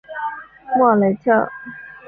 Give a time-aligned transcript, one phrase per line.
[0.77, 1.47] 莫雷特。